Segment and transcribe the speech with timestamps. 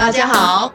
[0.00, 0.72] 大家好，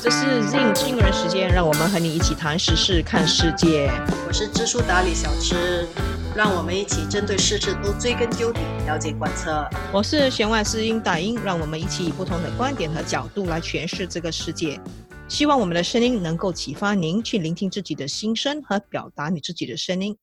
[0.00, 3.90] 这是 Zing 知英人时间，让我们和你一起谈时事、看世界。
[4.28, 5.88] 我是知书达理小吃，
[6.36, 9.68] 让我们一起针对事事都追根究底，了解观测。
[9.92, 14.80] 我是弦外之音大音，让我们一起以不同的观点和角度来诠释这个世界。
[15.26, 20.16] 希望我们的声音能够启发您去聆听自己的心声和表达你自己的声音。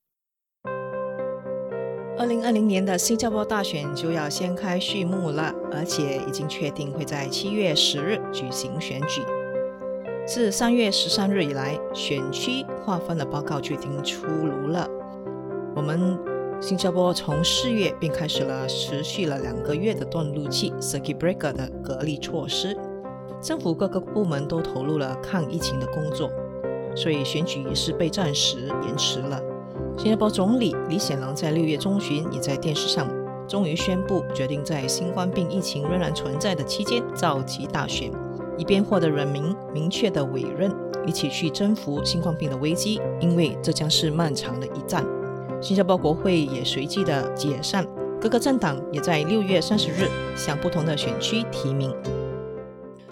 [2.22, 9.22] 二零二零年的新加坡大选就要掀开序幕了，而且已经确定会在七月十日举行选举。
[10.24, 14.88] 自三月十三日以来，选区划分的报告就已经出炉了。
[15.74, 16.16] 我们
[16.60, 22.78] 新加坡从四月便开始了持续了两个月的断路器 （circuit breaker） 的隔离措施，
[23.42, 26.30] 政府各个部门都投入了抗疫情的工作，
[26.94, 29.42] 所以选举也是被暂时延迟了。
[29.98, 33.08] 新加坡总理李显龙在六月中旬也在电视上
[33.48, 38.10] 终于宣布，决定在新冠病疫情仍然存在的期间召集大选，
[38.56, 40.74] 以便获得人民明确的委任，
[41.06, 43.00] 一起去征服新冠病的危机。
[43.20, 45.04] 因为这将是漫长的一战。
[45.60, 47.86] 新加坡国会也随即的解散，
[48.20, 51.94] 各个政党也在六月三十日向不同的选区提名。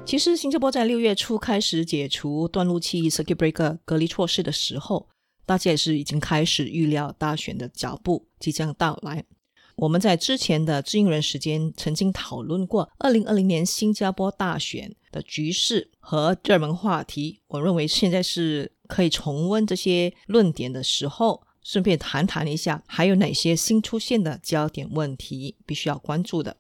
[0.05, 5.07] 其实，新加坡在六月初开始解除断路器 （circuit breaker） 隔离措施的时候。
[5.51, 9.25] 大家也是已经开始预料大选的脚步即将到来。
[9.75, 17.41] 我们在之前的知音人时间曾经讨论过二零二零年新加坡大选的局势和热门话题。
[17.49, 26.59] 我认为现在是可以重温这些论点的时候，顺便谈谈一下还有哪些新出现的焦点问题必须要关注的。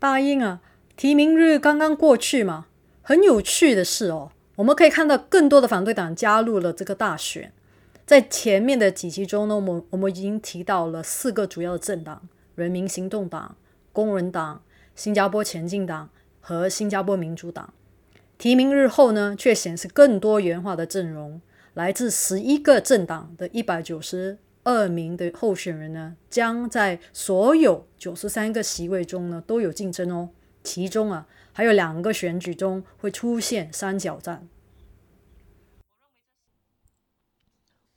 [0.00, 0.60] 大英啊，
[0.96, 2.66] 提名日刚刚过去嘛，
[3.02, 4.32] 很有趣的是哦。
[4.58, 7.52] 我们可以看到更多的反对党加入了这个大选。
[8.04, 13.54] 在前面的几期中呢，我们我们已经提到了四个主要的政党：人民行动党、
[13.92, 14.60] 工人党、
[14.96, 16.10] 新加坡前进党
[16.40, 17.72] 和新加坡民主党。
[18.36, 21.40] 提名日后呢，却显示更多元化的阵容，
[21.74, 30.30] 来自十一个政党的一百九十二名的候选人呢，将在所有九十三个席位中呢都有竞争哦。
[30.64, 31.28] 其中啊。
[31.58, 34.48] 还有两个选举中会出现三角战。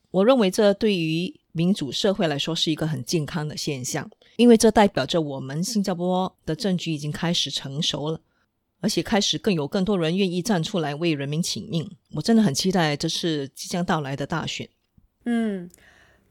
[0.09, 8.19] 我认为这对于民主社会来说是一个很健康的现象，因为这代表着我们新加坡的政局已经开始成熟了，
[8.79, 11.88] 而且开始更有更多人愿意站出来为人民请命。
[12.16, 14.67] 我真的很期待这次即将到来的大选。
[15.25, 15.69] 嗯。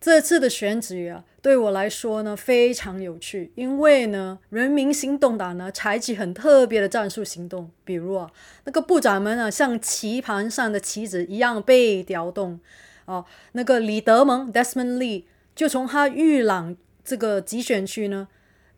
[0.00, 8.30] 这次的选举啊，对我来说呢非常有趣，因为呢，人民行动党呢采取很特别的战术行动，比如啊，
[8.64, 12.60] 那个部长们啊，像棋盘上的棋子一样被调动，
[13.06, 15.24] 哦，那个李德蒙 （Desmond Lee）
[15.54, 18.28] 就从他预朗这个集选区呢，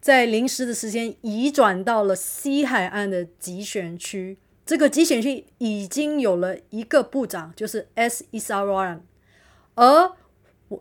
[0.00, 8.24] 在临时的时间移转到了西海岸的集选区，这个集选区已经有了一个部长，就是 S.
[8.30, 9.00] Isaran，
[9.74, 10.12] 而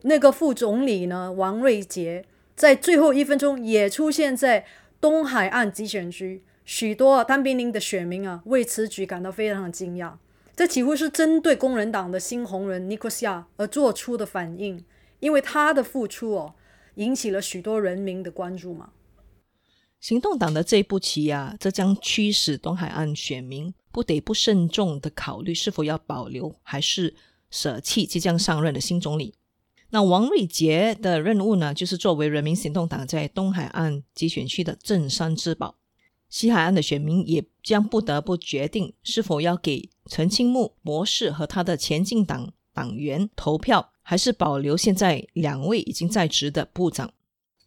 [0.03, 2.25] 那个副总理呢，王瑞杰
[2.56, 4.66] 在最后一分钟也出现在
[5.00, 10.13] 东海岸集选区，许多单兵营的选民啊为此举感到非常的惊讶。
[10.56, 14.84] 这几乎是针对工人党的新红人尼克西亚而做出的反应，
[15.19, 16.53] 因为他的付出哦
[16.96, 18.91] 引起了许多人民的关注嘛。
[20.00, 27.16] 行动党的这步棋啊，这将驱使东海岸选民不得不慎重的考虑是否要保留还是
[27.50, 29.34] 舍弃即将上任的新总理。
[29.94, 35.75] 那王瑞杰的任务呢，就是作为人民行动党在东海岸集选区的镇山之宝。
[36.29, 47.12] 西海岸的选民也将不得不决定是否要给陈清木博士和他的前进党党员投票，还是保留现在两位已经在职的部长。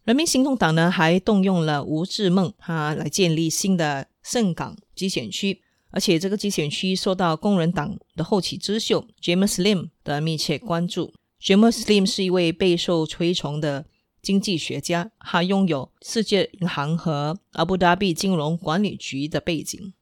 [0.03, 5.61] 人民行动党呢，还动用了吴志梦，他来建立新的盛港集选区，
[5.91, 11.13] 而且这个集选区受到工人党的后起之秀 James Lim 的密切关注。
[11.45, 13.85] James Lim 是一位备受推崇的
[14.19, 19.93] 经济学家，他拥有世界银行和阿布达比金融管理局的背景，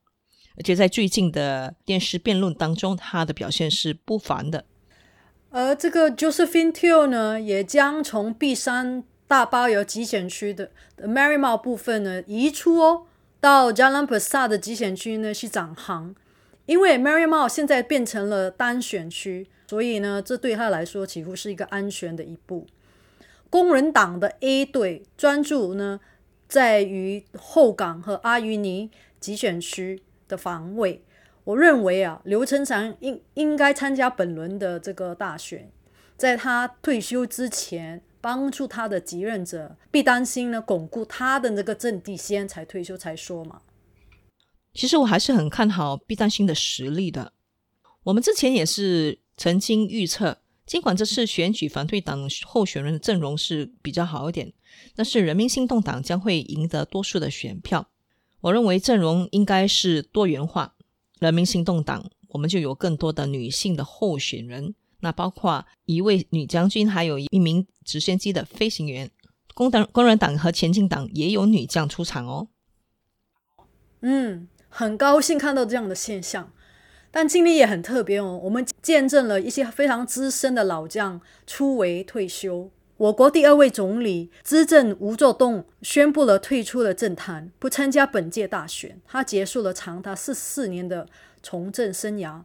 [0.55, 4.63] 而且在最近的电视辩论当中，他的表现是不凡的。
[5.49, 13.05] 而这个 Josephine Teo 呢，也将从 B 山大包邮集选区的 Marymount 部分呢移出哦，
[13.41, 16.15] 到 Jalan p a s a 的集选区呢去转行，
[16.65, 19.47] 因为 Marymount 现在变成了单选区。
[19.65, 22.67] 所以呢，这对他来说几乎是一个安全的一步。
[23.49, 25.99] 工人党的 A 队专注呢，
[26.47, 31.01] 在于后港和阿余尼集选区的防卫。
[31.45, 35.71] 我认为啊，刘成祥应应该参加本轮的这个大选，
[36.17, 43.61] 在他退休之前，帮助他的继任者，必担心呢，巩固他的那个阵地，先才退休才说嘛。
[44.73, 47.33] 其实我还是很看好毕丹星的实力的。
[48.03, 54.51] 我们之前也是曾经预测，尽管这次选举反对党候选人的阵容是比较好一点，
[54.95, 57.89] 但是人民行动党将会赢得多数的选票。
[58.41, 60.75] 我认为阵容应该是多元化，
[61.19, 69.09] 人民行动党我们就有更多的女性的候选人，那包括一位女将军，还有一名直升机的飞行员。
[69.53, 72.47] 工党、工人党和前进党也有女将出场哦。
[74.01, 76.51] 嗯，很高兴看到这样的现象，
[77.11, 78.39] 但今年也很特别哦。
[78.45, 82.71] 我们见证了一些非常资深的老将出围退休。
[82.97, 88.99] 我国第二位总理资政吴作栋宣布了退出了政坛，不参加本届大选。
[89.05, 91.07] 他结束了长达四十四年的
[91.43, 92.41] 从政生涯，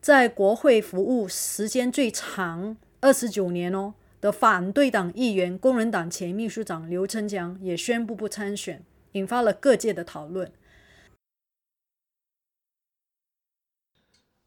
[0.00, 3.94] 在国会服务时间最长二十九年哦。
[4.20, 10.48] 的反对党议员、工人党前秘书长刘成江也宣布不参选，引发了各界的讨论。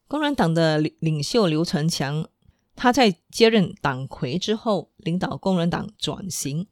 [0.08, 2.28] 工人党的领袖刘成强，
[2.74, 6.66] 他在接任党魁之后，领导工人党转型，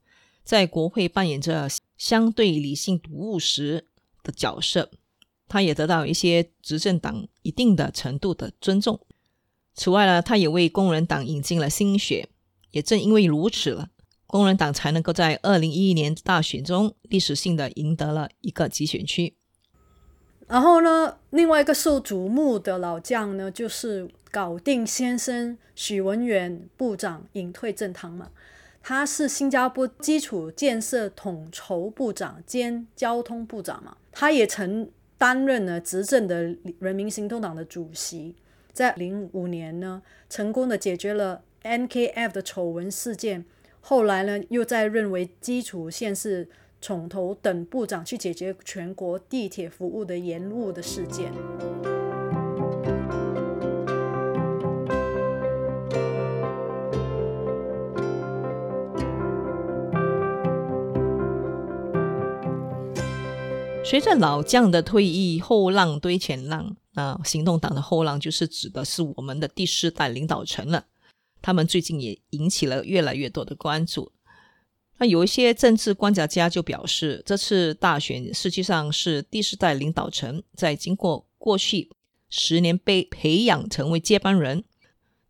[0.45, 3.89] 在国会扮演着相对理性、务实
[4.23, 4.91] 的角色，
[5.49, 9.01] 他也得到一些执政党一定的程度的尊重。
[9.75, 12.29] 此外呢，他也为工人党引进了新血。
[12.71, 13.91] 也正因为如此了，
[14.27, 19.37] 工人党才能够在二零一一年大选中历史性的赢得了一个集选区。
[20.55, 28.31] 然后呢，另外一个受瞩目的老将呢，就是搞定先生许文远部长隐退政坛嘛。
[28.81, 33.97] 他是新加坡基础建设统筹部长兼交通部长嘛。
[34.13, 38.37] 他也曾担任了执政的人民行动党的主席，
[38.73, 41.43] 在零五年呢，成功的解决了。
[41.65, 43.45] NKF 的丑闻事件，
[43.81, 46.49] 后来呢，又在认为基础县市
[46.87, 51.33] 统筹等部长去解决全国地铁服务的延误的事件。
[63.83, 70.85] 随着老将的退役，后浪堆前浪，那行动党的后浪就是指的是我们的第四代领导层了。
[71.41, 74.13] 他们最近也引起了越来越多的关注。
[75.09, 81.91] 有一些政治观察家就表示，这次大选实际上是第四代领导层在经过过去
[82.29, 84.65] 十年被培养成为接班人，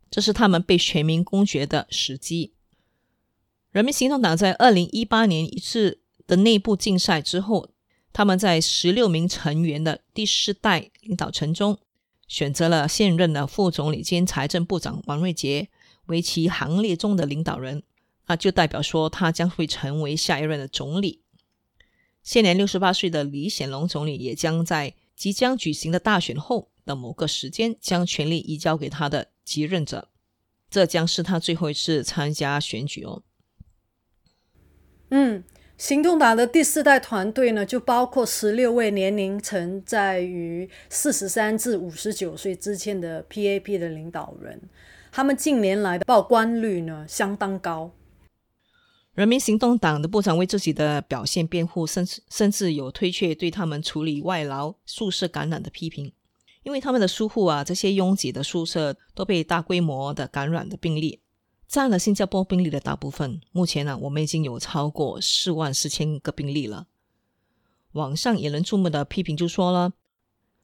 [0.09, 2.53] 这是他们被全民公决的时机。
[3.71, 7.69] 人民行动党在二零一八年一次的内部竞赛之后，
[8.13, 11.77] 他们在十六名成员的第四代领导层中，
[12.27, 15.69] 选择了现任的副总理兼财政部长王瑞杰。
[16.07, 17.81] 为其行列中的领导人，
[18.25, 21.21] 啊就代表说他将会成为下一任的总理。
[22.21, 30.09] 现年六十八岁的李显龙总理也将在即将举行的大选后的某个时间，将权力移交给他的继任者。
[30.69, 33.21] 这将是他最后一次参加选举哦。
[35.09, 35.43] 嗯，
[35.77, 44.59] 行动党的第四代团队呢，就包括十六位年龄层在于四十三至五十九岁之间的 PAP 的领导人。
[45.11, 47.91] 他们近年来的曝光率呢相当高。
[49.15, 56.11] 人民行动党的部长为自己的表现辩护，甚至甚至有推却对他们处理外劳宿舍感染的批评，
[56.63, 61.21] 因为他们的疏忽啊，这些拥挤的宿舍都被大规模的感染的病例
[61.65, 63.39] 占了新加坡病例的大部分。
[63.53, 66.87] 目前呢，我们已经有超过四万四千个病例了。
[67.93, 69.93] 网上引人注目的批评就说了，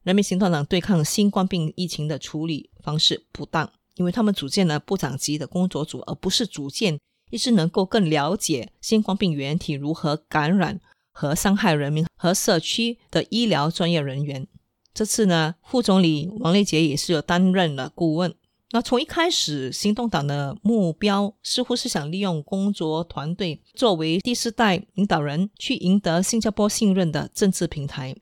[0.04, 3.72] 人民行动党对抗新冠病疫情的处理方式不当。
[3.96, 6.98] 因为他们组建了部长级的工作组，而不是组建
[7.32, 10.80] 一支能够更了解新冠病原体如何感染
[11.12, 14.48] 和伤害人民和社区的医疗专业人员。
[14.94, 18.36] 这次呢，副总理王立杰也是有担任了顾问。
[18.74, 28.16] 那从一开始，行动党的目标似乎是想利用工作团队作为第四代领导人，去赢得新加坡信任的政治平台。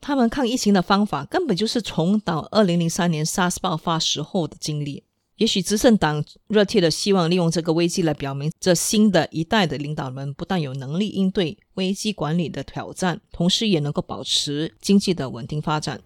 [0.00, 5.04] 他们抗疫情的方法根本就是重蹈二零零三年 SARS 爆发时候的经历。
[5.38, 16.00] 也许执政党热切的希望利用这个危机来表明，这新的一代的领导人不但有能力应对危机管理的挑战，同时也能够保持经济的稳定发展。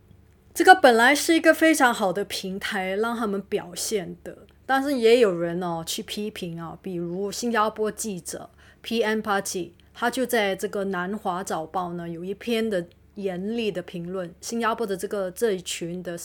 [0.54, 4.46] 这个本来是一个非常好的平台，让他们表现的。
[4.64, 8.48] 但是也有人哦去批评啊，比如新加坡记者
[8.82, 12.86] P.M.Party，他就在这个南华早报呢有一篇的。
[13.16, 16.16] 严厉的评论新加坡的这个这一群的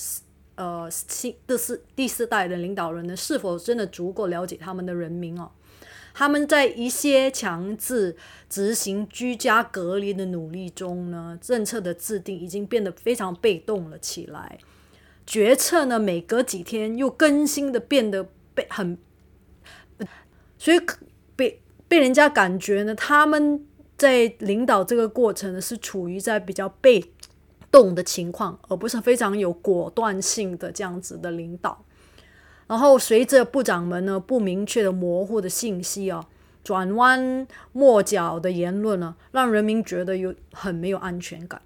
[0.58, 5.50] 呃新第四第四代的领导人呢，是否真的足够了解他们的人民哦？
[6.14, 8.18] 他们在一些强制
[8.50, 14.58] 执行居家隔离的努力中呢，政策的制定已经变得非常被动了起来。
[15.28, 18.98] 决策呢，每隔几天又更新的变得被很，
[20.58, 20.82] 所以
[21.36, 23.64] 被被人家感觉呢，他们
[23.96, 27.04] 在领导这个过程呢，是处于在比较被
[27.78, 31.86] 动的情况，而不是非常有果断性的这样子的领导。
[32.66, 36.28] 然后随着部长们呢不明确的模糊的信息啊，
[36.64, 41.62] 转弯抹角的言论呢，让人民觉得有很没有安全感。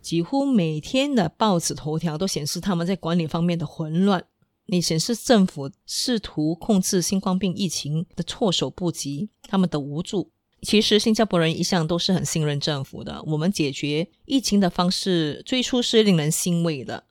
[0.00, 4.24] 几乎每天的报纸头条都显示他们在管理方面的混乱，
[4.66, 10.31] 也显示政府试图控制新冠病疫情的措手不及，他们的无助。
[10.62, 17.04] 其实新加坡人一向都是很信任政府的，我们解决疫情的方式最初是令人欣慰的，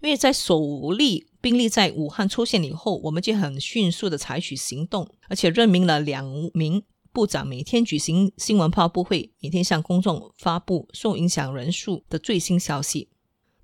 [0.00, 1.26] 因为在首例。
[1.40, 13.08] 病例在武汉出现以后，我们就很迅速的采取行动，而且任命了两名部长，每天举行新闻发布会，每天向公众发布受影响人数的最新消息。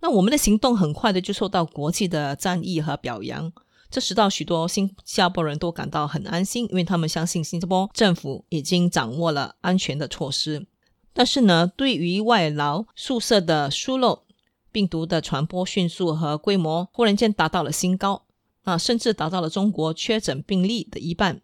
[0.00, 3.52] 那我们的行动很快的就受到国际的赞誉和表扬，
[3.94, 10.66] 这使到许多新加坡人都感到很安心，因为他们相信新加坡政府已经掌握了安全的措施。
[11.12, 14.24] 但是呢，对于外劳宿舍的疏漏，
[14.72, 18.24] 病毒的传播迅速和规模忽然间达到了新高，
[18.64, 21.40] 啊，甚至达到了中国确诊病例的一半。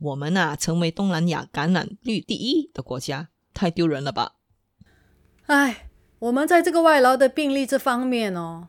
[0.00, 4.32] 我们啊，成为东南亚感染率第一的国家，太丢人了吧？
[5.46, 8.66] 哎，我们在这个外劳的病例这方面哦，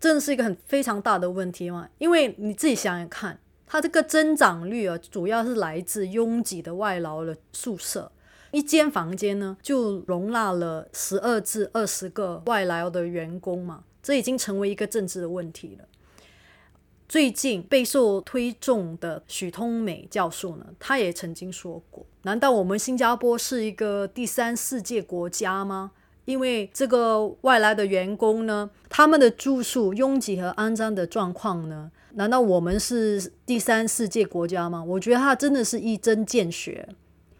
[0.00, 1.88] 真的是一个很非常大的问题嘛。
[1.98, 8.10] 因为你自己想想看，它这个增长率啊，主要是来自拥挤的外劳的宿舍。
[8.50, 15.84] 一间房间呢，就容纳了十二至二十个外来的员工嘛，这已经成为一个政治的问题了。
[17.08, 25.92] 最近备受推重的许通美教授呢，他也曾经说过：难道我们新加坡是一个第三世界国家吗？
[26.24, 34.84] 因为这个外来的员工呢，他们的住宿拥挤和肮脏的状况呢，难道我们是第三世界国家吗？
[34.84, 36.88] 我觉得他真的是一针见血。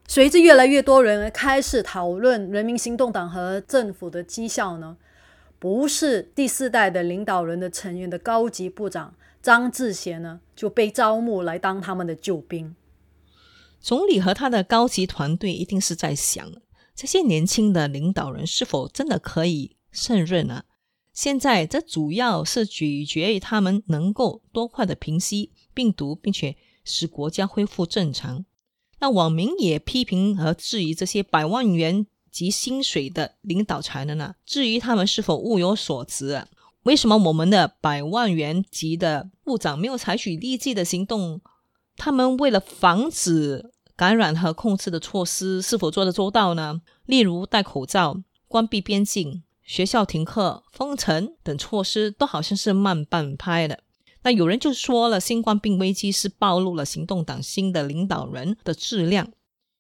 [0.08, 4.96] 随着越来越多人开始讨论人民行动党和政府的绩效呢，
[5.60, 12.74] 不是第四代的领导人的成员的高级部长张志贤呢就被招募来当他们的救兵。
[13.80, 16.50] 总理和他的高级团队一定是在想，
[17.00, 20.64] 这些年轻的领导人是否真的可以胜任呢？
[21.14, 28.44] 现在这主要是取决于他们能够多快的平息病毒，并且使国家恢复正常。
[28.98, 34.34] 那网民也批评和质疑这些百万元及薪水的领导才能呢？
[34.44, 36.44] 质疑他们是否物有所值？
[36.82, 41.40] 为什么我们的百万元级的部长没有采取立即的行动？
[41.96, 46.80] 他们为了防止感染和控制的措施是否做得周到呢？
[47.04, 53.80] 例如戴口罩、关闭边境、学校停课、封城等措施，都好像是慢半拍的。
[54.22, 59.30] 那有人就说了，新冠病危机是暴露了行动党新的领导人的质量。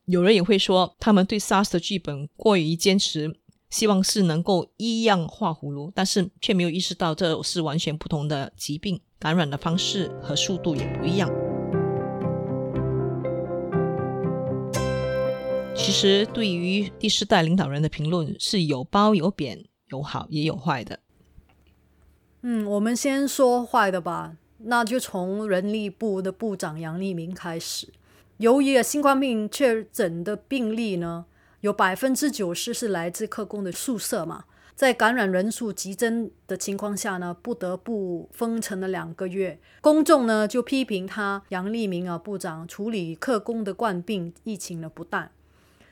[0.04, 3.34] 有人也会说，他们对 SARS 的剧本过于坚持，
[3.70, 11.30] 希望是能够一样画葫芦，但是却没有意识到这是完全不同的疾病，感染的方式和速度也不一样。
[15.82, 21.00] 其实，对于第四代领导人的评论是有褒有贬，有好也有坏的。
[22.42, 24.36] 嗯，我们先说坏的吧。
[24.58, 27.88] 那就从人力部的部长杨立明开始。
[28.36, 31.24] 由于新冠病确诊的病例呢，
[31.62, 34.44] 有百分之九十是来自客工的宿舍嘛，
[34.76, 39.58] 在感染人数急增的情况下呢，不得不封城了两个月。
[39.80, 45.28] 公众呢就批评他杨立明啊部长处理客工的冠病疫情呢不当。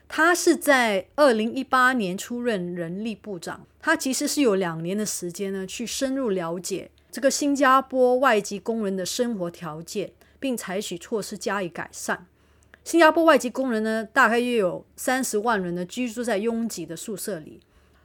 [0.09, 10.11] 他是在二零一八年出任人力部长，他其实是有两年的时间呢，去深入了解这个新加坡外籍工人的生活条件，
[10.41, 12.27] 并采取措施加以改善。
[12.83, 17.61] 新加坡外籍工人呢，大概约有三十万人呢，居住在拥挤的宿舍里。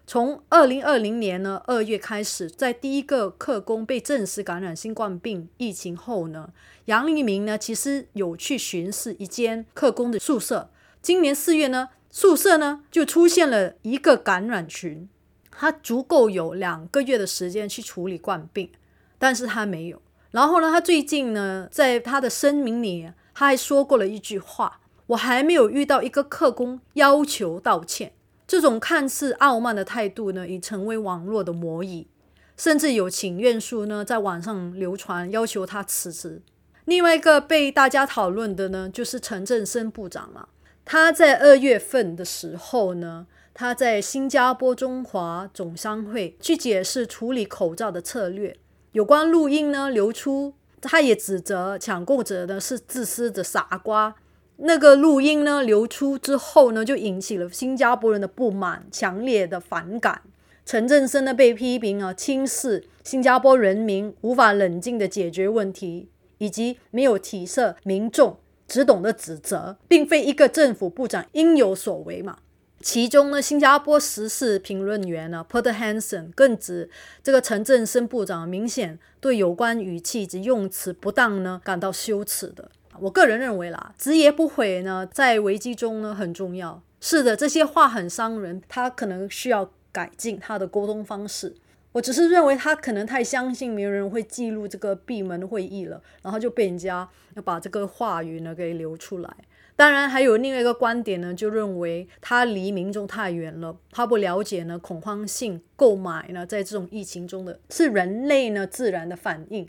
[0.05, 6.50] 从二零二零年呢二月开始，在第一个客工被证实感染新冠病疫情后呢，
[6.86, 10.69] 杨立明呢其实有去巡视一间客工的宿舍。
[11.03, 15.10] 今年四月呢，宿舍呢就出现了一个感染群，
[15.51, 18.72] 他足够有两个月的时间去处理冠病，
[19.19, 20.01] 但是他没有。
[20.31, 28.13] 然后呢，他最近呢，在他的声明里，他还说过了一句话：“我还没有遇到一个客工要求道歉。”
[28.48, 32.07] 这种看似傲慢的态度呢，已成为网络的魔语，
[32.55, 36.41] 甚至有请愿书呢在网上流传，要求他辞职。
[36.86, 40.48] 另外一个被大家讨论的呢，就是陈振声部长嘛。
[40.85, 48.57] 他在二月份的时候呢，他在新加坡中华总商会去解释处理口罩的策略。
[48.91, 54.15] 有关录音呢流出，他也指责抢购者呢是自私的傻瓜。
[54.57, 60.21] 那个录音呢流出之后呢，就引起了新加坡人的不满，强烈的反感。
[60.65, 68.37] 陈振声呢被批评啊轻视新加坡人民，无法冷静的解决问题，以及没有体恤民众。
[68.73, 72.39] 只懂得指责，并非一个政府部长应有所为嘛？
[72.81, 76.89] 其中呢，新加坡时事评论员呢，Peter Hanson 更指
[77.21, 82.71] 这个陈振生部长明显对有关语气及用词不当呢感到羞耻的。
[82.99, 86.81] 我个人认为啦，直言不讳呢，在危机中呢很重要。
[86.99, 91.53] 是的，这些话很伤人，他可能需要改进他的沟通方式。
[91.93, 99.31] 我只是认为他可能太相信没有人会记录这个闭门会议了，然后就被人家要把这个话语呢给流出来。
[99.75, 109.67] 当然，还有另外一个观点呢，就认为他离民众太远了，他不了解呢恐慌性购买呢在这种疫情中的是人类呢自然的反应。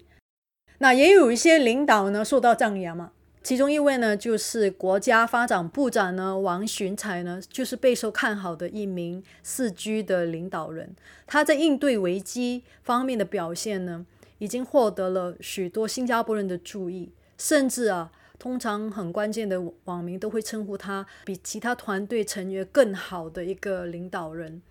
[0.78, 3.12] 那也有一些领导呢受到赞扬嘛。
[3.44, 10.96] 其中一位呢，就是国家发展部长呢，王寻才呢，就是备受看好的一名四 G 的领导人。
[11.26, 14.06] 他在应对危机方面的表现呢，
[14.38, 24.62] 已经获得了许多新加坡人的注意，甚至啊，通常很关键的网民都会称呼他比其他团队成员更好的一个领导人。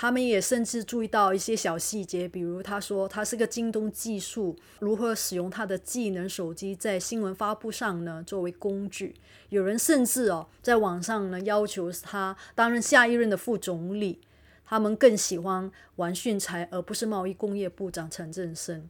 [0.00, 9.16] 他们也甚至注意到一些小细节，比如他说他是个京东技术，如何使用他的技能手机在新闻发布上呢作为工具。
[9.48, 14.20] 有人甚至哦在网上呢要求他担任下一任的副总理。
[14.64, 18.88] 他们更喜欢王训才而不是贸易工业部长陈振声。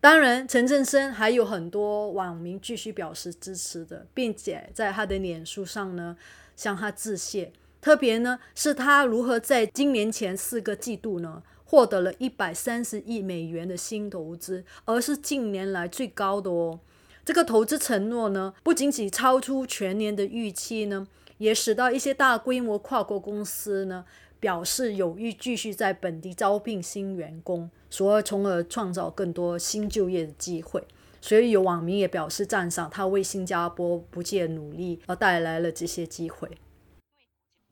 [0.00, 6.16] 当然，陈振声还有很多网民继续表示支持的，并且在他的脸书上呢
[6.54, 7.52] 向他致谢。
[7.86, 16.80] 特别呢，是他如何在今年前四个季度呢，获得了一百三十亿美元的新投资，而是近年来最高的哦。
[17.24, 21.06] 这个投资承诺呢，不仅仅超出全年的预期呢，
[21.38, 24.04] 也使到一些大规模跨国公司呢，
[24.40, 30.82] 表示有意继续在本地招聘新员工，所以从而创造更多新就业的机会。
[31.20, 36.50] 所以有网民也表示赞赏他为新加坡不懈努力而带来了这些机会。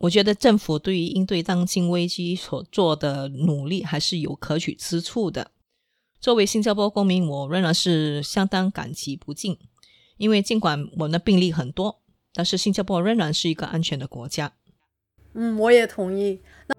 [0.04, 5.50] 我觉得政府对于应对当今危机所做的努力还是有可取之处的。
[6.20, 9.56] 作为新加坡公民，我仍然是相当感激不尽。
[10.18, 12.02] 因为尽管我们的病例很多，
[12.34, 14.52] 但是新加坡仍然是一个安全的国家。
[15.32, 16.38] 嗯，我也同意。
[16.66, 16.74] 那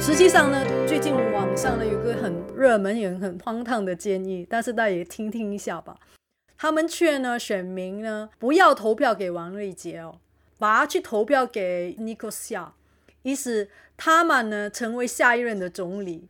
[0.00, 5.94] 实际上呢，最近网上呢有个很热门也很荒唐的建议，但是大家也听听一下吧。
[6.62, 10.18] 他们劝呢选民呢不要投票给王瑞杰哦，
[10.58, 12.74] 把他去投票给尼克夏，
[13.22, 16.28] 意思他们呢成为下一任的总理。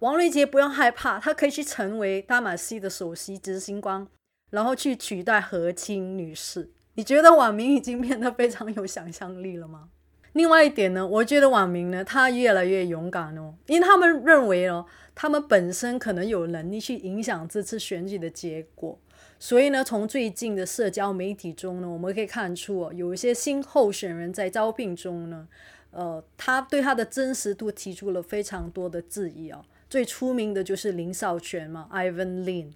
[0.00, 4.06] 王瑞杰不用害怕，他可以去成为大马西的首席执行官，
[4.50, 6.68] 然后去取代何清女士。
[6.96, 9.88] 你觉得网民已经变得非常有想象力了吗？
[10.34, 18.98] 另外一点呢，我觉得网民呢他越来越勇敢哦，因为他们认为哦，他们本身可能有能力去影响这次选举的结果。
[19.42, 25.48] 所以呢，从最近的社交媒体中呢，我们可以看出哦，有一些新候选人在招聘中呢，
[25.92, 29.64] 呃，他对他的真实度提出了非常多的质疑哦。
[29.88, 32.72] 最出名的就是林少全嘛，Ivan Lin。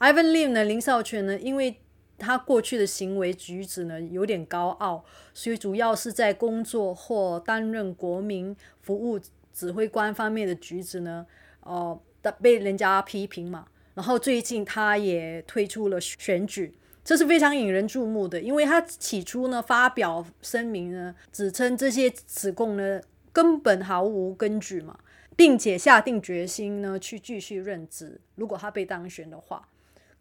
[0.00, 1.76] Ivan Lin 呢，林少全呢，因为
[2.16, 9.20] 他过去的行为举止呢有点高傲，所以主要是在工作或担任国民服务
[9.52, 11.26] 指挥官方面的举止呢，
[11.60, 12.00] 哦，
[12.40, 13.66] 被人家批评嘛。
[13.98, 16.72] 然后最近他也推出了选举，
[17.04, 23.00] 这是非常引人注目的，因为他起初呢发表声明呢，指称这些指控呢
[23.32, 24.96] 根本毫无根据嘛，
[25.34, 29.68] 并且下定决心呢去继续任职，如果他被当选的话。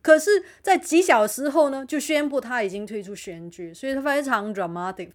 [0.01, 5.11] 可是，在几小时后呢，就宣布他已经退出选举，所以他非常 dramatic。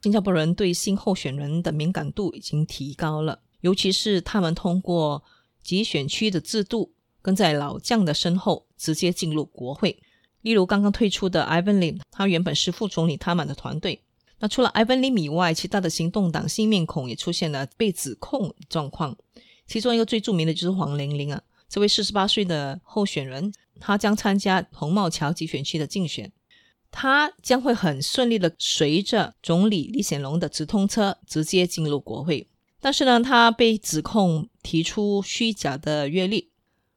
[0.00, 5.22] 新加坡人对新候选人的敏感度已经提高了，尤其是他们通过
[5.62, 6.92] 集选区的制度。
[7.24, 9.98] 跟在老将的身后，直接进入国会。
[10.42, 14.02] 例如刚刚退出的 Ivan Lim，他原本是副总理他们的团队。
[14.40, 19.16] 那除了 Ivan Lim 以外，其他的行动党新面孔也出现了被指控状况。
[19.66, 26.30] 其中一个最著名的就是黄玲玲啊，这位四十八岁的候选人，他将参加红帽桥集选区的竞选。
[26.90, 32.46] 他将会很顺利的随着总理李显龙的直通车直接进入国会。
[32.82, 36.50] 但是呢，他被指控提出虚假的阅历。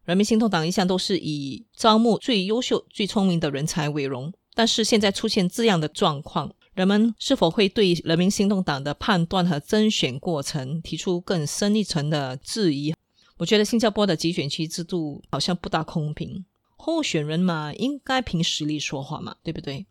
[0.07, 12.95] 人民行动党一向都是以招募最优秀、最聪明的人才为荣，但是现在出现这样的状况，人们是否会对人民行动党的判断和甄选过程提出更深一层的质疑？
[13.35, 16.45] 我觉得新加坡的集选区制度好像不大公平，
[16.77, 19.87] 候选人嘛，应该凭实力说话嘛，对不对？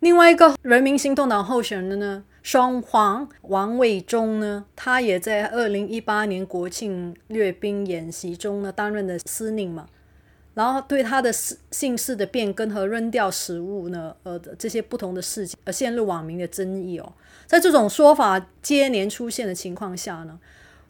[0.00, 2.24] 另外一个人民行动党候选人呢？
[2.42, 9.86] 双黄王卫忠呢，他也在二零一八年国庆阅兵演习中呢担任的司令嘛，
[10.54, 17.12] 然后对他的姓氏的变更和扔掉食物呢，呃这些不同的事情，呃陷入网民的争议哦。
[17.46, 20.36] 在这种说法接连出现的情况下呢，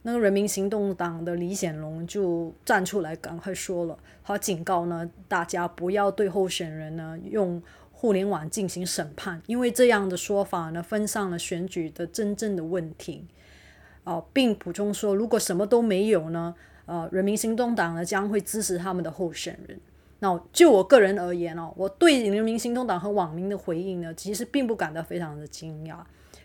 [0.04, 7.62] 那个人民行动党的李显龙就站出来赶快说了，他警告呢大家不要对候选人呢用。
[8.02, 13.24] 互联网进行审判，因为这样的说法呢，分散了选举的真正的问题。
[14.02, 16.52] 哦，并补充说，如果什么都没有呢，
[16.86, 19.78] 呃，人民行动党呢将会支持他们的候选人。
[20.18, 25.98] 那就我个人而言哦，我对人民行动党和网民的回应呢，其实并不感到非常的惊讶。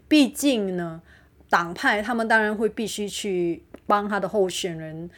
[0.08, 1.02] 毕竟呢，
[1.50, 5.10] 党派他们当然会必须去帮他的候选人。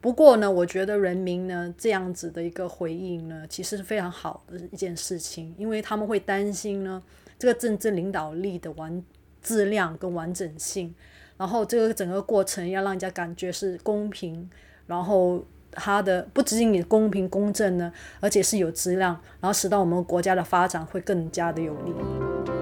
[0.00, 7.02] 不过呢，我觉得人民呢这样子的一个回应呢，其实是非常好的一件事情，因为他们会担心呢
[7.38, 9.02] 这个政治领导力的完
[9.42, 10.94] 质量跟完整性，
[11.36, 14.48] 然后这个整个过程要让人家感觉是公平，
[14.86, 22.59] 然后它的不仅仅公平公正呢，而且是有质量，然后使到我们国家的发展会更加的有利。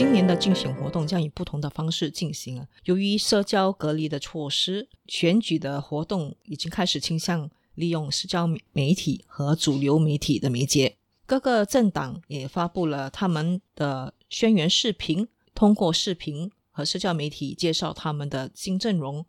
[0.00, 2.66] 今年的竞选活动将以不同的方式进行啊。
[2.84, 10.96] 由于社交隔离的措施，选举的活动已经开始倾向利用社交媒体和主流媒体的媒介。
[11.26, 19.26] 各个政党也发布了他们的宣言视频，通过视频和社交媒体介绍他们的新阵容。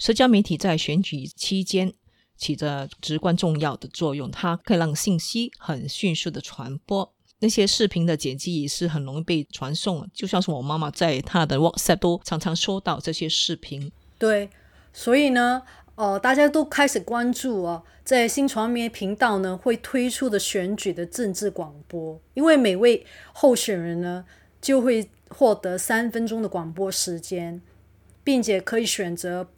[0.00, 1.94] 社交媒体在选举期间
[2.36, 7.14] 起着至关重要的作用，它可以让信息很迅速的传播。
[7.46, 13.92] 那些视频的剪辑也是很容易被传送，就像是我妈妈在她的 WhatsApp 都常常收到这些视频。
[14.18, 14.50] 对，
[14.92, 15.62] 所以呢，
[15.94, 24.24] 呃，大家都开始关注啊，在新传媒频道呢会推出的选举的政治广播，因为每位候选人呢
[24.60, 27.62] 就会获得三分钟的广播时间，
[28.24, 29.48] 并且可以选择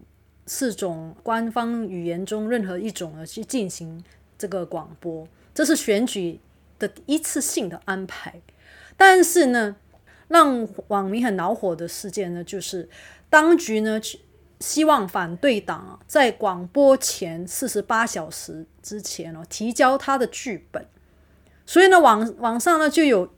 [0.44, 4.04] 四种官方语言中任何一种呢去进行
[4.36, 6.38] 这个广播，这是选举。
[6.78, 8.40] 的一次性的安排，
[8.96, 9.76] 但是呢，
[10.28, 12.88] 让网民很恼火的事件呢，就是
[13.28, 14.00] 当局呢
[14.60, 20.86] 希望反对党啊在广播前四十八小时之前哦提交他的剧本，
[21.64, 23.32] 所以呢网网上呢就有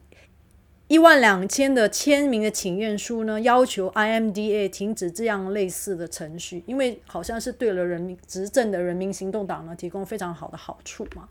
[0.89, 11.29] 一万两千的签名的请愿书呢，要求 IMDA 停止这样类似的程序，因为好像是对了人民执政的人民行动党呢提供非常好的好处嘛。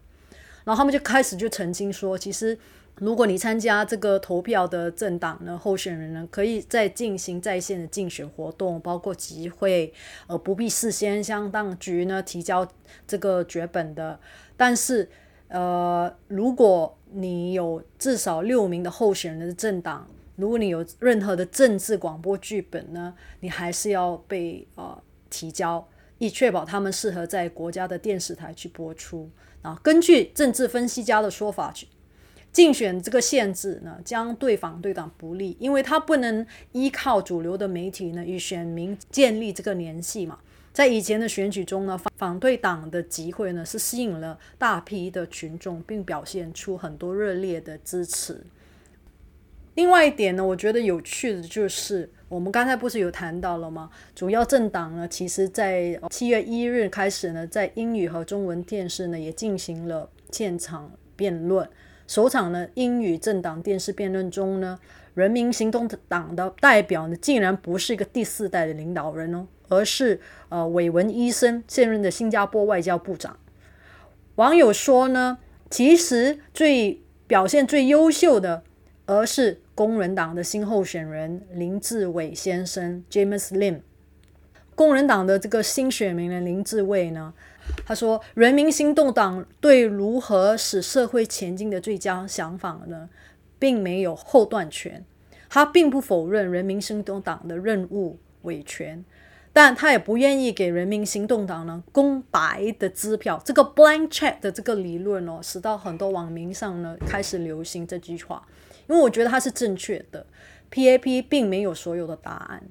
[0.69, 2.55] 然后他们就开始就澄清说，其实
[2.97, 9.91] 如果你参加这个投票的政党呢，候选人呢，可以再进行在线的竞选活动，包括集会，
[10.27, 12.67] 呃，不必事先向当局呢提交
[13.08, 14.19] 这个剧本的。
[14.55, 15.10] 但是，
[15.47, 25.01] 呃，如果你有至少六名的候选人的政党，如果你有任何的政治广播剧本呢，你还是要被呃
[25.32, 25.88] 提交，
[26.19, 29.29] 以确保他们适合在国家的电视台去播出。
[29.62, 31.73] 啊，根据政治分析家的说法，
[32.53, 40.39] 竞选这个限制呢，将对反对党不利，因为他不能依靠主流的媒体呢与选民建立这个联系嘛。
[40.71, 48.41] 在以前的选举中呢，反反对党的集会呢是吸引了大批的群众，并表现出很多热烈的支持。
[49.75, 52.10] 另外一点呢，我觉得有趣的就是。
[52.29, 53.89] 我们刚才不是有谈到了吗？
[54.13, 61.67] 主要政党呢，其实在七月一日开始呢，在英语和中文电视呢也进行了现场辩论。
[62.05, 64.77] 首场呢，英语政党电视辩论中呢，
[65.15, 73.37] 人民行动党的代表呢，竟然不是一个第四代的领导人哦，而是呃韦文医生现任的新加坡外交部长。
[74.35, 75.39] 网友说呢，
[75.71, 78.61] 其实最表现最优秀的，
[79.07, 79.61] 而是。
[79.79, 83.79] 工人党的新候选人林志伟先生 James Lim，
[84.75, 87.33] 工人党的这个新选民呢林志伟呢，
[87.85, 93.07] 他说人民行动党对如何使社会前进的最佳想法呢，
[93.57, 95.05] 并没有后断权。
[95.49, 99.05] 他并不否认人民行动党的任务伟权，
[99.53, 103.41] 但他也不愿意给人民行动党呢公白的支票。
[103.45, 108.45] 这个 blank check 的这个理论哦，使到很多网民上呢开始流行这句话。
[108.89, 110.25] 因为我觉得它是正确的。
[110.69, 112.63] PAP 并没有所有的答案。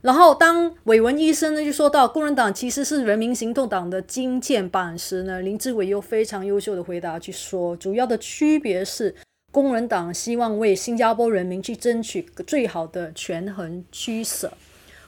[0.00, 9.14] 然后，当韦文医生呢就说到工人党其实是人民行动党的金键版时呢，林志伟又非常优秀的回答去说，主要的区别是
[9.52, 14.52] 工人党希望为新加坡人民去争取最好的权衡取舍，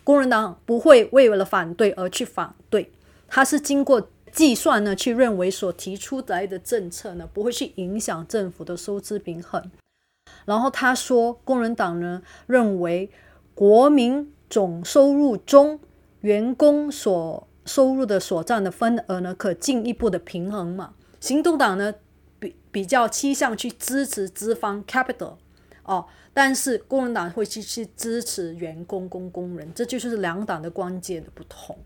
[0.05, 2.91] 工人党不会为了反对而去反对，
[3.27, 9.71] 他是经过计算呢去认为所提出来的政策呢不会去影响政府的收支平衡。
[10.45, 13.11] 然后他说，工人党呢认为
[13.55, 14.31] 国民。
[14.51, 15.81] 总收入中，
[16.21, 20.95] 员工所收入的所占的分额呢，可进一步的平衡嘛？
[21.19, 21.93] 行动党呢，
[22.39, 25.39] 比比较倾向去支持资方 capital
[25.83, 31.77] 哦，但是工人党会去去支持员工工工人，这就是两党的关键的不同。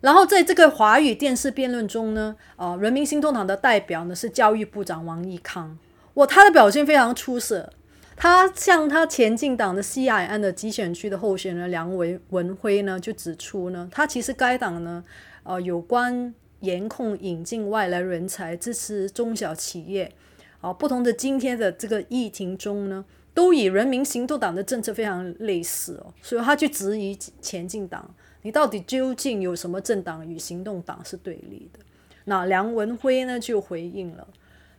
[0.00, 5.76] 然后在这个华语电视辩论中呢，啊，人民行动党的代表呢是教育部长王义康，
[6.18, 7.72] 哇，他的表现非常出色。
[8.16, 15.04] 他向他前进党的西海岸的集选区的候选人梁文文辉呢，就指出呢，他其实该党呢，
[15.44, 20.12] 呃，有关严控引进外来人才、支持中小企业，
[20.60, 31.78] 啊，不同的今天的这个议题中呢，都以人民行动党的政策非常类似哦，所以他去质疑前进党，你到底究竟有什么政党与行动党是对立的？
[32.24, 34.26] 那梁文辉呢就回应了，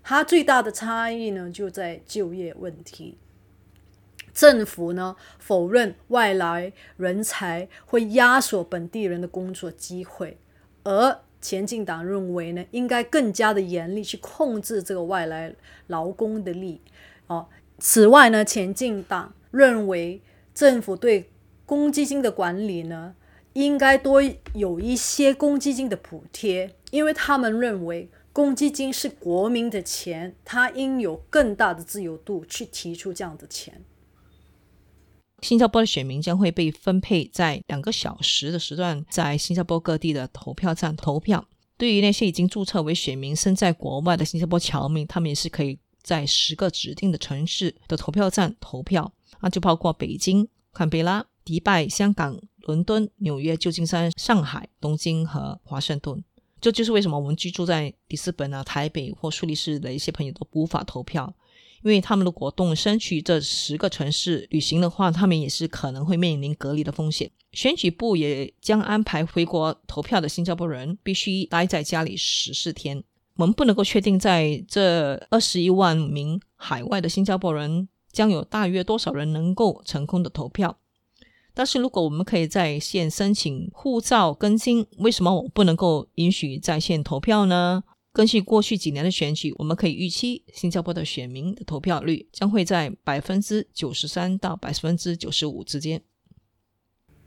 [0.03, 3.17] 它最大的差异呢就在就业问题。
[4.33, 10.37] 政府呢否认外来人才会压缩本地人的工作机会，
[10.83, 15.53] 而前进党认为呢应该更加的严厉去控制这个外来
[15.87, 16.81] 劳工的力。
[17.27, 17.47] 哦，
[17.79, 20.21] 此外呢，前进党认为
[20.53, 21.29] 政府对
[21.65, 23.15] 公积金的管理呢
[23.53, 24.21] 应该多
[24.53, 33.83] 有一些公积金的补贴，因为他们认为公积金是国民的钱，他应有更大的自由度去提出这样的钱。
[35.41, 41.45] 新加坡的选民将会被分配在两个小时的时段，在新加坡各地的投票站投票。
[41.77, 56.23] 对于那些已经注册为选民、身在国外的新加坡侨民，他们也是可以在十个指定的城市的投票站投票，那就包括北京、堪培拉、迪拜、香港、伦敦、纽约、旧金山、上海、东京和华盛顿。
[56.61, 61.33] 这就是为什么我们居住在里斯本啊、台北或苏黎世的一些朋友都无法投票。
[61.81, 67.31] 因为他们如果动身去这十个城市旅行的话，他们也是可能会面临隔离的风险。
[67.53, 73.01] 选举部也将安排回国投票的新加坡人必须待在家里十四天。
[73.37, 80.77] 我们不能够确定在这二十一万名海外的新加坡人将有大约多少人能够成功的投票。
[81.53, 87.83] 但是如果我们可以在线申请护照更新，为什么我不能够允许在线投票呢？
[88.11, 96.01] 根据过去几年的选举，我们可以预期新加坡的选民的投票率将会在百分之九十三到百分之九十五之间。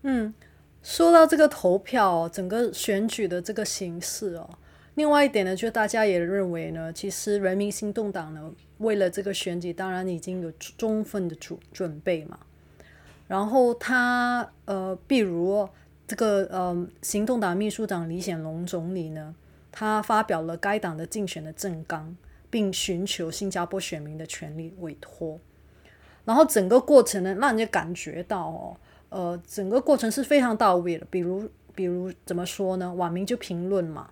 [0.02, 0.34] 嗯，
[0.82, 4.50] 说到这个投票，整个选举的这个形式哦，
[4.94, 12.38] 另外一点呢，就大家也认为呢，其实人民行动党呢，为了这个选举，当然已经有充分的准准备嘛。
[13.32, 15.66] 然后他呃，比如
[16.06, 19.34] 这个呃，行动党秘书长李显龙总理呢。
[19.74, 22.14] 他发表了该党的竞选的政纲，
[22.50, 25.40] 并寻求新加坡选民的权利委托。
[26.26, 28.76] 然后整个过程呢，让人家感觉到哦，
[29.08, 31.06] 呃，整个过程是非常到位的。
[31.08, 32.92] 比如，比如怎么说呢？
[32.92, 34.10] 网民就评论嘛。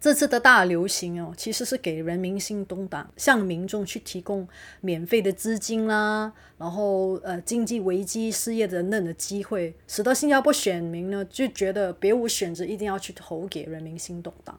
[0.00, 4.48] 这次的大流行哦，其实是给人民行动党向民众去提供
[4.80, 14.58] 免费的资金啦，然后呃经济危机失业等等的机会，使得新加坡选民呢就觉得别无选择，一定要去投给人民行动党。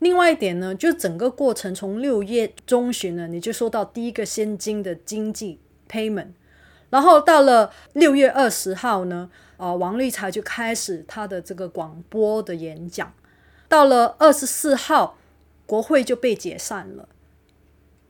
[0.00, 5.58] 另外一点呢，就整个过程从六月中旬呢，你就收到第一个现金的经济
[5.90, 6.28] payment，
[6.90, 13.12] 然后到了六月二十号呢，啊王立才就开始他的这个广播的演讲。
[13.68, 15.18] 到了二十四号，
[15.66, 17.08] 国会就被解散了，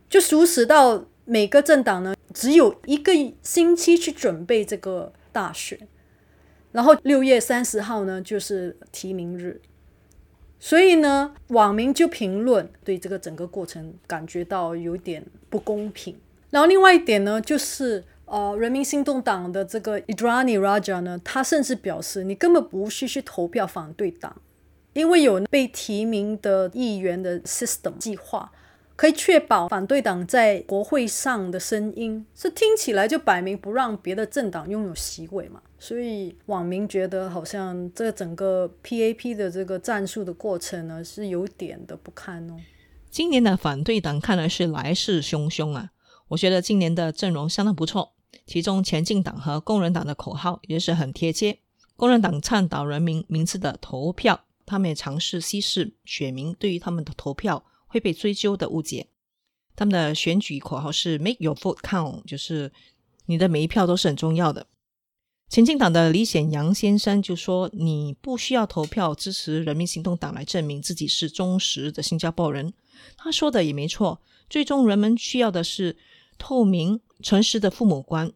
[0.08, 5.88] 就熟识到每个政党呢只有一个星期去准备这个大选，
[6.70, 9.60] 然后六月三十号呢就是提名日，
[10.60, 16.16] 所以呢网民就评论对这个整个过程感觉到有点不公平。
[16.50, 24.40] 然后另外一点呢就是呃人民行动党的这个 Idrani Raja 呢，他甚至表示你根本不需去投票反对党。
[24.98, 28.50] 因为有被提名的议员的 system 计划，
[28.96, 35.62] 可以确保反对党在国会上的声音，是听起来就摆明不让别的政党拥有席位嘛。
[35.78, 42.56] 所以网民觉得好像这整个 PAP 的这个战术的过程呢，是有点的不堪哦。
[43.08, 45.90] 今年的反对党看来是来势汹汹啊！
[46.26, 48.12] 我觉得今年的阵容相当不错，
[48.44, 51.61] 其中前进党和工人党的口号也是很贴切。
[51.96, 59.09] 工人党倡导人民名字的投票，他们也尝试稀释选民对于他们的投票会被追究的误解。
[59.74, 62.70] 他们的选举口号是 “Make your vote count”，就是
[63.26, 64.66] 你的每一票都是很重要的。
[65.48, 72.74] 前进党的李显阳先生就说：“你不需要投票支持人民行动党来证明自己是忠实的新加坡人。”
[73.16, 75.96] 他说的也没错，最终人们需要的是
[76.37, 78.31] 透明、诚实的父母官。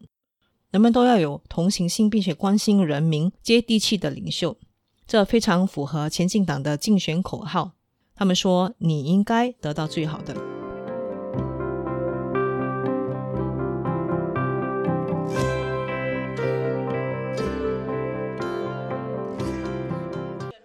[0.71, 4.57] 人们都要有同情心，并且关心人民、接地气的领袖，
[5.05, 7.71] 这非常符合前进党的竞选口号。
[8.15, 10.33] 他们说：“你应该得到最好的。”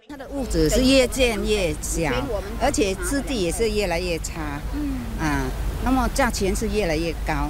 [0.07, 2.11] 它的物质是越建越小，
[2.61, 4.59] 而且质地也是越来越差。
[4.73, 5.45] 嗯啊，
[5.83, 7.49] 那么价钱是越来越高。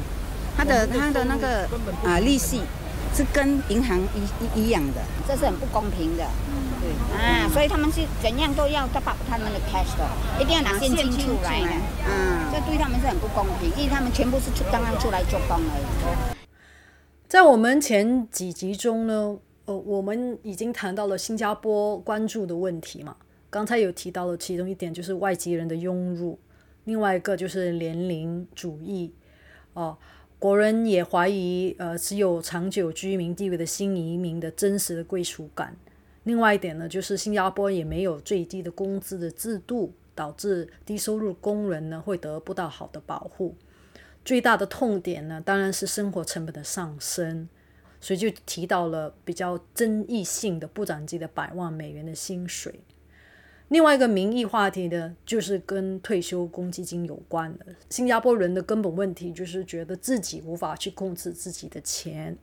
[0.58, 1.67] 他的他的那个
[2.04, 2.62] 啊利息
[3.13, 6.23] 是跟银行一一一样的，这是很不公平的。
[6.89, 10.08] 对啊，所以他们是怎样都要把他们的 cash 的，
[10.41, 11.69] 一定要拿现金出来的。
[12.08, 16.36] 嗯，这对他们是很不公平，因为他们全部是出刚刚出来做工而已。
[17.28, 23.15] 在我们前几集中呢，呃，我们已经谈到了新加坡关注的问题嘛。
[23.52, 26.39] 刚才有提到了其中一点就是外籍人的涌入，
[26.86, 29.13] 另外一个就是年龄主义，
[29.73, 29.97] 哦。
[30.39, 35.75] 国人也怀疑，呃，只有长久居民地位的新移民的真实的归属感。
[36.23, 43.55] 另外一点呢，就是新加坡也没有最低的工资的制度，导致低收入工人呢会得不到好的保护。
[44.25, 47.47] 最大的痛点呢，当然是生活成本的上升，
[48.01, 52.82] 所以就提到了比较争议性的部长级的百万美元的薪水。
[53.69, 57.67] 另外一个民意话题呢，就是跟退休公积金有关的。
[57.89, 62.38] 新加坡人的根本问题就是觉得自己无法去控制自己的钱。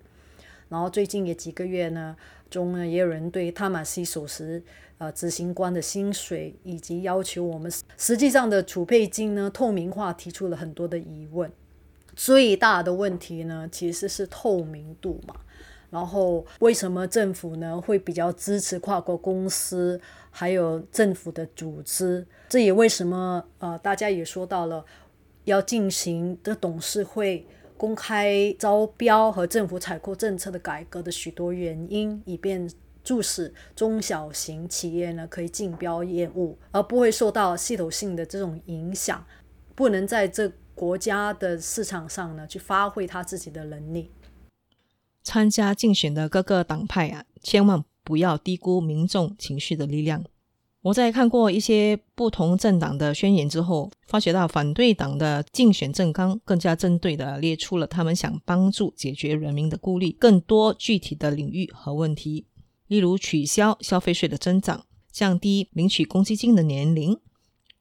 [0.68, 2.16] 然后最近也几个月呢，
[2.50, 4.62] 中呢也有人对塔马西首席
[4.98, 11.50] 呃执行官的薪水以及要求我们实际上的储备金呢透明化提出了很多的疑问。
[12.14, 15.34] 最大的问题呢，其实是透明度嘛。
[15.88, 20.00] 然后为什么政府呢会比较支持跨国公司，
[20.30, 22.26] 还有政府的组织？
[22.48, 24.84] 这也为什么呃大家也说到了
[25.44, 27.46] 要进行的董事会
[27.76, 32.68] 公开招标和政府采购政策的改革的许多原因，以便
[33.04, 39.24] 促使中小型企业呢可以竞标业务，而不会受到系统性的这种影响，
[39.74, 44.10] 不能在这国家的市场上呢去发挥他自己的能力。
[45.22, 50.24] 参加竞选的各个党派啊，千万不要低估民众情绪的力量。
[50.86, 62.46] 我在看过一些不同政党的宣言之后，发觉到反对党的竞选政纲更加针对的列出了他们想帮助解决人民的顾虑更多具体的领域和问题，
[62.86, 67.18] 例如取消消费税的增长、降低领取公积金的年龄、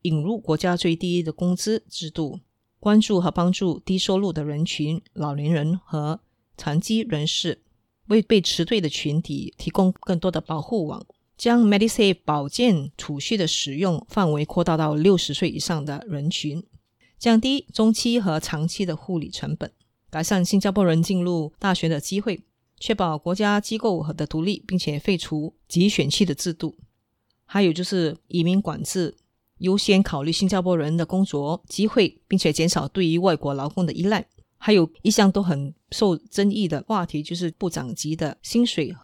[0.02, 2.40] 引入国家最低的工资制度、
[2.80, 6.20] 关注和帮助低收入的人群、老年人和。
[6.58, 7.62] 残疾人士
[8.08, 11.06] 为被辞退的群体提供更多的保护网，
[11.38, 16.64] 将 Medisave 保健储蓄的使用范围扩大到六十岁以上的人群，
[17.18, 19.72] 降低中期和长期的护理成本，
[20.10, 22.42] 改善新加坡人进入大学的机会，
[22.80, 26.76] 确保国家机构的独立，并且废除集选区的制度。
[27.46, 29.16] 还有就是移民管制，
[29.60, 34.26] 优先考虑新加坡人的工作机会，并且减少对于外国劳工的依赖。
[34.58, 38.96] 还有一项都很受争议的话题，就是部长级的薪水。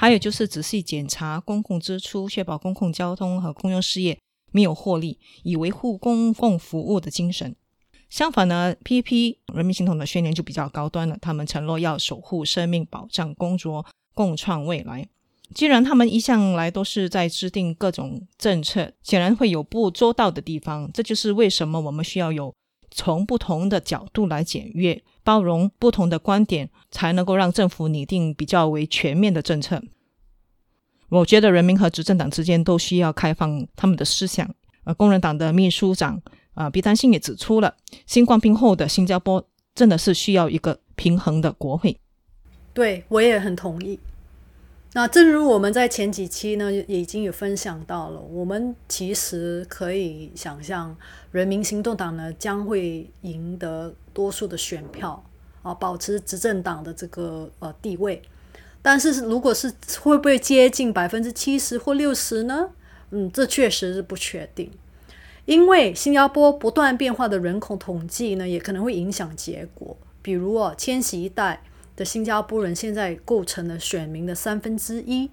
[0.00, 4.18] 还有就是仔细检查公共支出，确保公共交通和公用事业
[4.50, 7.54] 没有获利，以维护公共服务的精神。
[8.08, 13.84] 相反呢，PP 人民行动的宣言就比较高端了，他们承诺要守护生命、保障工作、
[14.14, 15.06] 共创未来。
[15.54, 20.90] 既然他们一向来都是在制定各种政策，显然会有不周到的地方。
[20.94, 22.54] 这就是为什么我们需要有。
[22.90, 29.82] 从不同的角度来检阅、包容不同的观点，才能够让政府拟定比较为全面的政策。
[31.08, 34.48] 我觉得人民和执政党之间都需要开放他们的思想。
[34.84, 36.22] 呃，工人党的秘书长
[36.54, 37.74] 啊，毕丹信也指出了，
[38.06, 41.98] 新冠病后的新加坡真的是需要一个平衡的国会。
[42.72, 43.98] 对我也很同意。
[44.92, 50.96] 那正如我们在前几期呢，也已经有分享到了，我们其实可以想象，
[51.30, 55.24] 人民行动党呢将会赢得多数的选票
[55.62, 58.20] 啊，保持执政党的这个呃地位。
[58.82, 62.70] 但是，如果是会不会接近百分之七十或六十呢？
[63.10, 64.70] 嗯，这确实是不确定，
[65.44, 69.96] 因为新加坡不断变化的人口统计呢，也可能会影响结果。
[70.22, 71.62] 比如哦，千禧一代
[72.00, 75.28] 的新加坡人现在构成了选民的三分之一。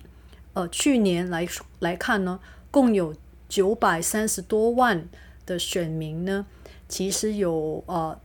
[0.52, 1.48] 呃，去年来
[1.80, 3.16] 来看呢，共有
[3.48, 5.08] 九百三十多万
[5.46, 6.46] 的选民呢，
[6.90, 8.20] 其实有呃，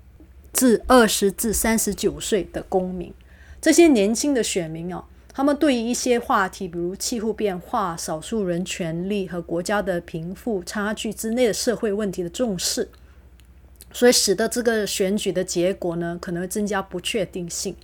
[0.53, 3.15] 至二十至三十九岁的公民，
[3.61, 5.05] 这些年轻的选民啊。
[5.33, 12.89] 他们对于一些话题，比如气候变化、少数人权利和国家的贫富差距之类的社会问题的重视，
[13.93, 17.77] 所以使得这个选举的结果呢，可能增加不确定性。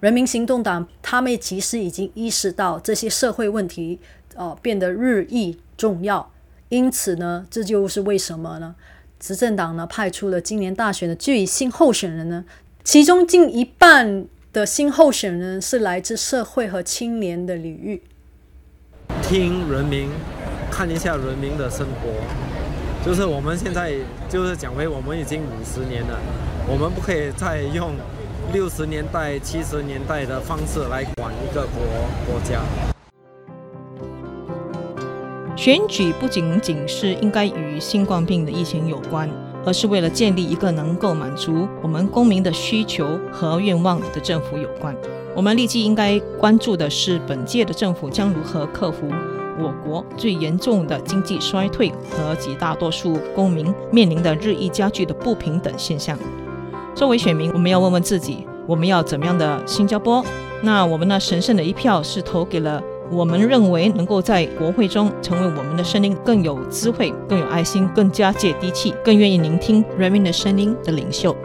[0.00, 3.98] 人民行动党他们其实已经意识到这些社会问题，
[4.34, 6.32] 呃，变得日益重要。
[6.68, 8.74] 因此呢，这就是为什么呢，
[9.18, 12.44] 执政党呢派出了今年大选的具新候选人呢，
[12.84, 14.26] 其中近一半。
[14.52, 18.02] 的新候选人是来自社会和青年的领域，
[19.20, 20.08] 听人民，
[20.70, 22.08] 看一下人民的生活，
[23.04, 23.92] 就是我们现在
[24.30, 26.18] 就是讲回我们已经五十年了，
[26.66, 27.90] 我们不可以再用
[28.52, 31.82] 六十年代、七十年代的方式来管一个国
[32.26, 32.62] 国家。
[35.56, 39.28] 选举不仅仅是应该与新冠病的疫情有关。
[39.66, 44.96] 而是为了建立一个能够满足我们公民的需求和愿望的政府有关。
[45.34, 49.08] 我们立即应该关注的是，本届的政府将如何克服
[49.58, 56.16] 我国最严重的经济衰退和极大多数公民面临的日益加剧的不平等现象。
[56.96, 60.24] 作为选民，我们要问问自己：我们要怎么样的新加坡？
[60.62, 62.82] 那我们那神圣的一票是投给了？
[63.10, 71.36] 我们认为能够在国会中成为我们的声音更有智慧、更有爱心、更加接地气、更愿意聆听人民的声音的领袖。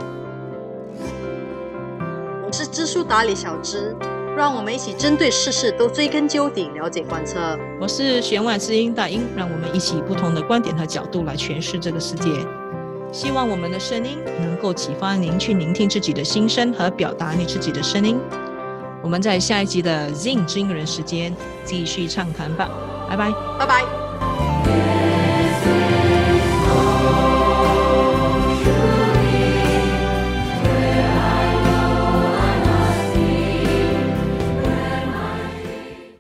[2.47, 3.93] 我是知书达理小知，
[4.38, 7.60] 让我们一起针对事事都追根究底、了解观测。
[7.82, 12.30] 我是弦外之音大英，让我们一起不同的观点和角度来诠释这个世界。
[13.12, 18.18] 希望我们的声音能够启发您去聆听自己的心声和表达你自己的声音。
[19.03, 21.36] 我们在下一集的 Zing 知音人时间
[21.66, 22.70] 继续畅谈吧，
[23.09, 24.11] 拜拜，拜拜。